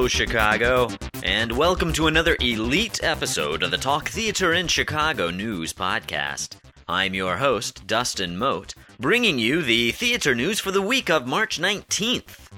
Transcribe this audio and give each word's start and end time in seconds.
Hello, 0.00 0.08
Chicago, 0.08 0.88
and 1.22 1.52
welcome 1.52 1.92
to 1.92 2.06
another 2.06 2.34
elite 2.40 3.00
episode 3.02 3.62
of 3.62 3.70
the 3.70 3.76
Talk 3.76 4.08
Theater 4.08 4.54
in 4.54 4.66
Chicago 4.66 5.28
News 5.28 5.74
Podcast. 5.74 6.56
I'm 6.88 7.12
your 7.12 7.36
host, 7.36 7.86
Dustin 7.86 8.38
Moat, 8.38 8.74
bringing 8.98 9.38
you 9.38 9.60
the 9.60 9.92
theater 9.92 10.34
news 10.34 10.58
for 10.58 10.70
the 10.70 10.80
week 10.80 11.10
of 11.10 11.26
March 11.26 11.60
19th, 11.60 12.48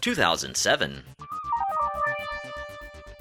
2007. 0.00 1.02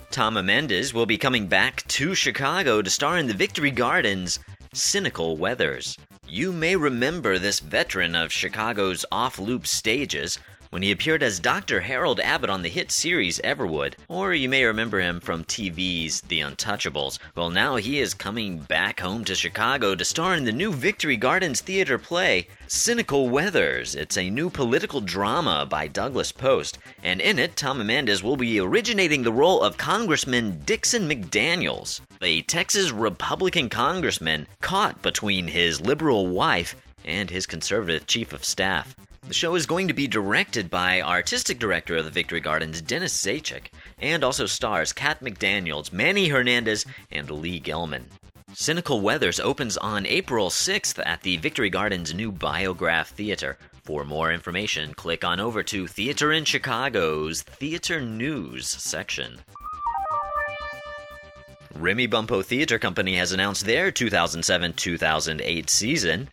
Tom 0.10 0.38
Amandes 0.38 0.94
will 0.94 1.06
be 1.06 1.18
coming 1.18 1.48
back 1.48 1.86
to 1.90 2.16
Chicago 2.16 2.82
to 2.82 2.90
star 2.90 3.18
in 3.18 3.28
the 3.28 3.34
Victory 3.34 3.72
Gardens' 3.72 4.40
Cynical 4.74 5.36
Weathers. 5.36 5.98
You 6.26 6.54
may 6.54 6.78
remember 6.78 7.38
this 7.38 7.60
veteran 7.60 8.16
of 8.16 8.32
Chicago's 8.32 9.06
off 9.12 9.38
loop 9.38 9.68
stages 9.68 10.40
when 10.70 10.84
he 10.84 10.92
appeared 10.92 11.24
as 11.24 11.40
Dr. 11.40 11.82
Harold 11.82 12.20
Abbott 12.20 12.50
on 12.50 12.62
the 12.62 12.70
hit 12.70 12.92
series 12.92 13.40
Everwood, 13.40 13.96
or 14.08 14.34
you 14.34 14.48
may 14.48 14.64
remember 14.64 15.00
him 15.00 15.20
from 15.20 15.44
TV's 15.44 16.22
The 16.22 16.42
Untouchables. 16.42 17.18
Well, 17.36 17.50
now 17.50 17.78
he 17.78 18.00
is 18.00 18.14
coming 18.14 18.60
back 18.60 19.00
home 19.00 19.24
to 19.26 19.34
Chicago 19.36 19.96
to 19.96 20.06
star 20.06 20.36
in 20.36 20.46
the 20.46 20.52
new 20.52 20.72
Victory 20.72 21.18
Gardens 21.18 21.62
theater 21.62 21.98
play, 21.98 22.48
Cynical 22.68 23.30
Weathers. 23.30 23.96
It's 23.96 24.18
a 24.18 24.30
new 24.30 24.50
political 24.50 25.02
drama 25.02 25.66
by 25.68 25.88
Douglas 25.88 26.32
Post, 26.32 26.78
and 27.02 27.20
in 27.20 27.40
it, 27.40 27.56
Tom 27.56 27.82
Amandes 27.82 28.22
will 28.22 28.38
be 28.38 28.60
originating 28.60 29.24
the 29.24 29.34
role 29.34 29.62
of 29.62 29.78
Congressman 29.78 30.62
Dixon 30.66 31.10
McDaniels, 31.10 32.02
a 32.22 32.42
Texas 32.44 32.92
Republican 32.92 33.70
congressman 33.70 34.46
caught 34.62 35.02
between 35.02 35.48
his 35.48 35.82
liberal 35.82 36.28
wife 36.28 36.76
and 37.06 37.30
his 37.30 37.46
conservative 37.46 38.08
chief 38.08 38.34
of 38.34 38.44
staff. 38.46 38.96
The 39.28 39.34
show 39.34 39.56
is 39.56 39.66
going 39.66 39.88
to 39.88 39.94
be 39.94 40.08
directed 40.08 40.70
by 40.70 41.02
artistic 41.02 41.60
director 41.60 41.98
of 41.98 42.06
the 42.06 42.12
Victory 42.12 42.40
Gardens, 42.40 42.82
Dennis 42.82 43.16
Zacek, 43.16 43.68
and 44.00 44.24
also 44.24 44.46
stars 44.46 44.94
Kat 44.94 45.22
McDaniels, 45.22 45.94
Manny 45.94 46.30
Hernandez, 46.30 46.86
and 47.12 47.30
Lee 47.30 47.60
Gelman. 47.60 48.06
Cynical 48.54 49.02
Weathers 49.02 49.40
opens 49.40 49.78
on 49.78 50.08
April 50.08 50.50
6th 50.50 51.06
at 51.06 51.22
the 51.22 51.38
Victory 51.38 51.70
Gardens 51.70 52.14
new 52.14 52.32
Biograph 52.32 53.10
Theater. 53.10 53.58
For 53.84 54.04
more 54.04 54.32
information, 54.32 54.94
click 54.96 55.24
on 55.24 55.40
over 55.40 55.62
to 55.64 55.86
Theater 55.86 56.32
in 56.32 56.46
Chicago's 56.46 57.44
Theater 57.44 58.02
News 58.02 58.68
section. 58.68 59.40
Remy 61.76 62.08
Bumppo 62.08 62.44
Theater 62.44 62.80
Company 62.80 63.16
has 63.16 63.32
announced 63.32 63.66
their 63.66 63.92
2007 63.92 64.74
2008 64.74 65.70
season, 65.70 66.30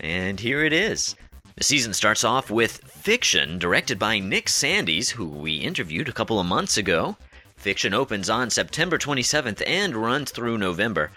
and 0.00 0.40
here 0.40 0.64
it 0.64 0.72
is. 0.72 1.14
The 1.56 1.64
season 1.64 1.94
starts 1.94 2.22
off 2.22 2.50
with 2.50 2.84
Fiction, 2.84 3.58
directed 3.58 3.98
by 3.98 4.18
Nick 4.18 4.46
Sandys, 4.46 5.10
who 5.10 5.26
we 5.26 5.56
interviewed 5.56 6.08
a 6.08 6.12
couple 6.12 6.38
of 6.38 6.46
months 6.46 6.76
ago. 6.76 7.16
Fiction 7.56 7.94
opens 7.94 8.28
on 8.28 8.50
September 8.50 8.98
27th 8.98 9.62
and 9.66 9.96
runs 9.96 10.30
through 10.30 10.58
November. 10.58 11.10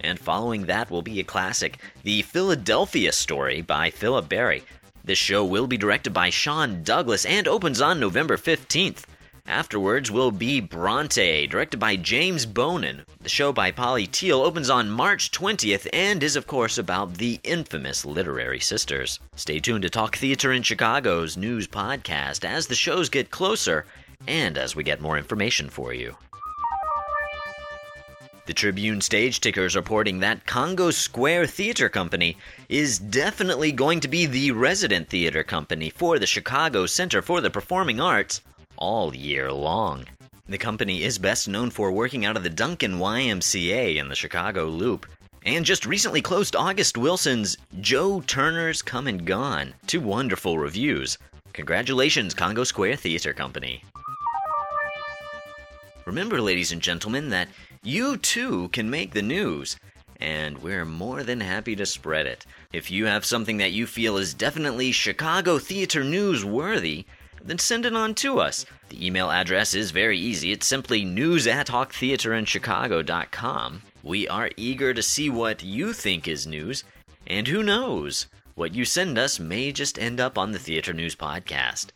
And 0.00 0.18
following 0.18 0.66
that 0.66 0.90
will 0.90 1.02
be 1.02 1.20
a 1.20 1.24
classic, 1.24 1.78
The 2.02 2.22
Philadelphia 2.22 3.12
Story 3.12 3.62
by 3.62 3.90
Philip 3.90 4.28
Barry. 4.28 4.64
This 5.04 5.18
show 5.18 5.44
will 5.44 5.66
be 5.66 5.76
directed 5.76 6.12
by 6.12 6.30
Shawn 6.30 6.82
Douglass 6.82 7.24
and 7.24 7.46
opens 7.46 7.80
on 7.80 8.00
November 8.00 8.36
15th. 8.36 9.04
Afterwards 9.46 10.10
will 10.10 10.30
be 10.30 10.58
Bronte, 10.60 11.46
directed 11.46 11.76
by 11.76 11.96
James 11.96 12.46
Bohnen. 12.46 13.04
The 13.20 13.28
show 13.28 13.52
by 13.52 13.72
Polly 13.72 14.06
Teale 14.06 14.40
opens 14.40 14.70
on 14.70 14.88
March 14.88 15.30
20th 15.32 15.86
and 15.92 16.22
is, 16.22 16.34
of 16.34 16.46
course, 16.46 16.78
about 16.78 17.18
the 17.18 17.40
infamous 17.44 18.06
Literary 18.06 18.58
Sisters. 18.58 19.20
Stay 19.36 19.60
tuned 19.60 19.82
to 19.82 19.90
Talk 19.90 20.16
Theater 20.16 20.50
in 20.50 20.62
Chicago's 20.62 21.36
news 21.36 21.68
podcast 21.68 22.42
as 22.42 22.68
the 22.68 22.74
shows 22.74 23.10
get 23.10 23.30
closer 23.30 23.84
and 24.26 24.56
as 24.56 24.74
we 24.74 24.82
get 24.82 25.02
more 25.02 25.18
information 25.18 25.68
for 25.68 25.92
you. 25.92 26.16
The 28.46 28.54
Tribune 28.54 29.02
stage 29.02 29.40
tickers 29.40 29.76
reporting 29.76 30.20
that 30.20 30.46
Congo 30.46 30.90
Square 30.90 31.48
Theater 31.48 31.90
Company 31.90 32.38
is 32.70 32.98
definitely 32.98 33.72
going 33.72 34.00
to 34.00 34.08
be 34.08 34.24
the 34.24 34.52
resident 34.52 35.10
theater 35.10 35.44
company 35.44 35.90
for 35.90 36.18
the 36.18 36.26
Chicago 36.26 36.86
Center 36.86 37.20
for 37.20 37.42
the 37.42 37.50
Performing 37.50 38.00
Arts 38.00 38.40
all 38.76 39.14
year 39.14 39.52
long. 39.52 40.06
The 40.48 40.58
company 40.58 41.02
is 41.02 41.18
best 41.18 41.48
known 41.48 41.70
for 41.70 41.90
working 41.90 42.24
out 42.26 42.36
of 42.36 42.42
the 42.42 42.50
Duncan 42.50 42.98
YMCA 42.98 43.96
in 43.96 44.08
the 44.08 44.14
Chicago 44.14 44.66
Loop, 44.66 45.06
and 45.44 45.64
just 45.64 45.86
recently 45.86 46.20
closed 46.20 46.54
August 46.54 46.96
Wilson's 46.96 47.56
Joe 47.80 48.20
Turner's 48.20 48.82
Come 48.82 49.06
and 49.06 49.24
Gone. 49.24 49.74
Two 49.86 50.00
wonderful 50.00 50.58
reviews. 50.58 51.18
Congratulations, 51.52 52.34
Congo 52.34 52.64
Square 52.64 52.96
Theater 52.96 53.32
Company. 53.32 53.82
Remember, 56.04 56.40
ladies 56.40 56.72
and 56.72 56.82
gentlemen, 56.82 57.30
that 57.30 57.48
you 57.82 58.16
too 58.16 58.68
can 58.68 58.90
make 58.90 59.12
the 59.12 59.22
news, 59.22 59.76
and 60.20 60.58
we're 60.58 60.84
more 60.84 61.22
than 61.22 61.40
happy 61.40 61.74
to 61.76 61.86
spread 61.86 62.26
it. 62.26 62.44
If 62.72 62.90
you 62.90 63.06
have 63.06 63.24
something 63.24 63.58
that 63.58 63.72
you 63.72 63.86
feel 63.86 64.16
is 64.16 64.34
definitely 64.34 64.92
Chicago 64.92 65.58
theater 65.58 66.04
news 66.04 66.44
worthy, 66.44 67.06
then 67.44 67.58
send 67.58 67.86
it 67.86 67.94
on 67.94 68.14
to 68.16 68.40
us. 68.40 68.66
The 68.88 69.06
email 69.06 69.30
address 69.30 69.74
is 69.74 69.90
very 69.90 70.18
easy. 70.18 70.50
It's 70.50 70.66
simply 70.66 71.04
news 71.04 71.46
at 71.46 71.68
talktheaterinchicago.com. 71.68 73.82
We 74.02 74.26
are 74.28 74.50
eager 74.56 74.94
to 74.94 75.02
see 75.02 75.30
what 75.30 75.62
you 75.62 75.92
think 75.92 76.26
is 76.26 76.46
news, 76.46 76.84
and 77.26 77.46
who 77.46 77.62
knows, 77.62 78.26
what 78.54 78.74
you 78.74 78.84
send 78.84 79.18
us 79.18 79.38
may 79.38 79.72
just 79.72 79.98
end 79.98 80.20
up 80.20 80.38
on 80.38 80.52
the 80.52 80.58
Theater 80.58 80.92
News 80.92 81.16
Podcast. 81.16 81.90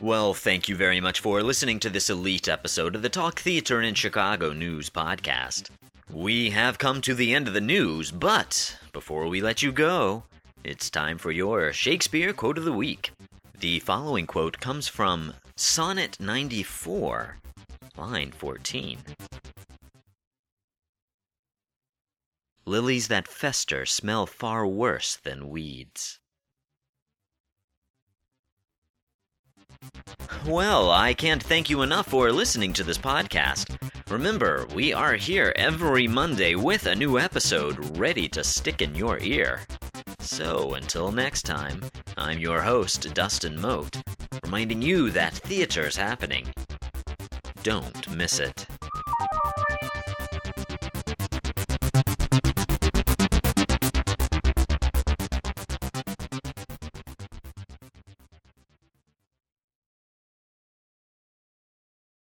Well, 0.00 0.32
thank 0.32 0.68
you 0.68 0.76
very 0.76 1.00
much 1.00 1.18
for 1.18 1.42
listening 1.42 1.80
to 1.80 1.90
this 1.90 2.08
elite 2.08 2.48
episode 2.48 2.94
of 2.94 3.02
the 3.02 3.08
Talk 3.08 3.40
Theater 3.40 3.82
in 3.82 3.94
Chicago 3.94 4.52
News 4.52 4.90
Podcast. 4.90 5.70
We 6.12 6.50
have 6.50 6.78
come 6.78 7.00
to 7.02 7.14
the 7.14 7.34
end 7.34 7.48
of 7.48 7.54
the 7.54 7.60
news, 7.60 8.12
but 8.12 8.76
before 8.92 9.26
we 9.26 9.40
let 9.40 9.62
you 9.62 9.72
go, 9.72 10.22
it's 10.64 10.90
time 10.90 11.18
for 11.18 11.30
your 11.30 11.72
Shakespeare 11.72 12.32
quote 12.32 12.58
of 12.58 12.64
the 12.64 12.72
week. 12.72 13.12
The 13.58 13.80
following 13.80 14.26
quote 14.26 14.60
comes 14.60 14.88
from 14.88 15.34
Sonnet 15.56 16.18
94, 16.20 17.38
line 17.96 18.30
14. 18.32 18.98
Lilies 22.64 23.08
that 23.08 23.26
fester 23.26 23.86
smell 23.86 24.26
far 24.26 24.66
worse 24.66 25.16
than 25.16 25.48
weeds. 25.48 26.20
Well, 30.46 30.90
I 30.90 31.14
can't 31.14 31.42
thank 31.42 31.70
you 31.70 31.82
enough 31.82 32.08
for 32.08 32.30
listening 32.32 32.72
to 32.74 32.84
this 32.84 32.98
podcast. 32.98 33.76
Remember, 34.10 34.66
we 34.74 34.92
are 34.92 35.14
here 35.14 35.52
every 35.56 36.06
Monday 36.08 36.54
with 36.54 36.86
a 36.86 36.94
new 36.94 37.18
episode 37.18 37.98
ready 37.98 38.28
to 38.30 38.44
stick 38.44 38.82
in 38.82 38.94
your 38.94 39.18
ear. 39.20 39.60
So 40.28 40.74
until 40.74 41.10
next 41.10 41.44
time, 41.44 41.82
I'm 42.18 42.38
your 42.38 42.60
host, 42.60 43.14
Dustin 43.14 43.58
Moat, 43.58 43.96
reminding 44.44 44.82
you 44.82 45.10
that 45.10 45.32
theater's 45.32 45.96
happening. 45.96 46.46
Don't 47.62 48.08
miss 48.14 48.38
it. 48.38 48.67